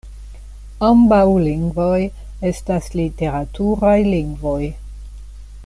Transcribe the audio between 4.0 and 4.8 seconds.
lingvoj.